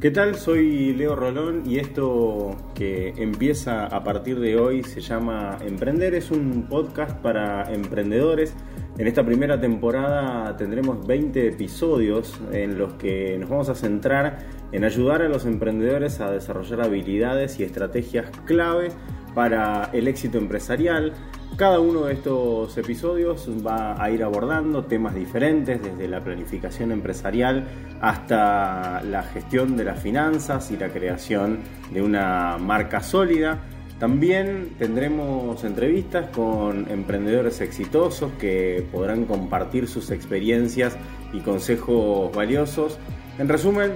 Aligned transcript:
¿Qué 0.00 0.10
tal? 0.10 0.36
Soy 0.36 0.94
Leo 0.94 1.14
Rolón 1.14 1.64
y 1.66 1.78
esto 1.78 2.56
que 2.74 3.12
empieza 3.18 3.84
a 3.84 4.02
partir 4.02 4.40
de 4.40 4.58
hoy 4.58 4.82
se 4.82 5.02
llama 5.02 5.58
Emprender. 5.60 6.14
Es 6.14 6.30
un 6.30 6.68
podcast 6.70 7.18
para 7.18 7.70
emprendedores. 7.70 8.54
En 8.96 9.06
esta 9.06 9.22
primera 9.26 9.60
temporada 9.60 10.56
tendremos 10.56 11.06
20 11.06 11.48
episodios 11.48 12.40
en 12.50 12.78
los 12.78 12.94
que 12.94 13.36
nos 13.36 13.50
vamos 13.50 13.68
a 13.68 13.74
centrar 13.74 14.38
en 14.72 14.84
ayudar 14.84 15.20
a 15.20 15.28
los 15.28 15.44
emprendedores 15.44 16.18
a 16.20 16.30
desarrollar 16.30 16.80
habilidades 16.80 17.60
y 17.60 17.64
estrategias 17.64 18.30
clave 18.46 18.88
para 19.34 19.90
el 19.92 20.08
éxito 20.08 20.38
empresarial, 20.38 21.12
cada 21.56 21.78
uno 21.78 22.06
de 22.06 22.14
estos 22.14 22.76
episodios 22.78 23.46
va 23.66 24.02
a 24.02 24.10
ir 24.10 24.22
abordando 24.22 24.84
temas 24.84 25.14
diferentes, 25.14 25.82
desde 25.82 26.08
la 26.08 26.24
planificación 26.24 26.90
empresarial 26.90 27.68
hasta 28.00 29.02
la 29.02 29.22
gestión 29.24 29.76
de 29.76 29.84
las 29.84 30.00
finanzas 30.00 30.70
y 30.70 30.78
la 30.78 30.88
creación 30.88 31.58
de 31.92 32.00
una 32.00 32.56
marca 32.58 33.02
sólida. 33.02 33.58
También 33.98 34.70
tendremos 34.78 35.62
entrevistas 35.62 36.30
con 36.34 36.90
emprendedores 36.90 37.60
exitosos 37.60 38.32
que 38.40 38.86
podrán 38.90 39.26
compartir 39.26 39.86
sus 39.86 40.10
experiencias 40.10 40.96
y 41.34 41.40
consejos 41.40 42.34
valiosos. 42.34 42.96
En 43.38 43.50
resumen, 43.50 43.92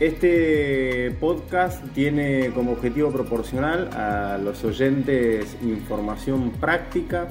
este 0.00 1.10
podcast 1.20 1.84
tiene 1.92 2.50
como 2.54 2.72
objetivo 2.72 3.10
proporcional 3.10 3.90
a 3.94 4.38
los 4.38 4.62
oyentes 4.64 5.56
información 5.62 6.50
práctica, 6.52 7.28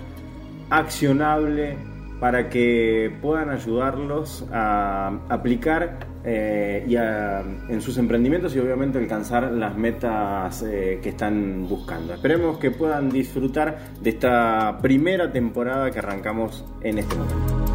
accionable, 0.69 1.77
para 2.19 2.49
que 2.49 3.15
puedan 3.21 3.49
ayudarlos 3.49 4.45
a 4.51 5.19
aplicar 5.29 5.99
eh, 6.23 6.85
en 7.69 7.81
sus 7.81 7.97
emprendimientos 7.97 8.55
y 8.55 8.59
obviamente 8.59 8.97
alcanzar 8.97 9.51
las 9.51 9.77
metas 9.77 10.63
eh, 10.63 10.99
que 11.01 11.09
están 11.09 11.67
buscando. 11.69 12.15
Esperemos 12.15 12.57
que 12.57 12.71
puedan 12.71 13.09
disfrutar 13.09 13.93
de 14.01 14.09
esta 14.09 14.79
primera 14.81 15.31
temporada 15.31 15.91
que 15.91 15.99
arrancamos 15.99 16.65
en 16.81 16.97
este 16.97 17.15
momento. 17.15 17.66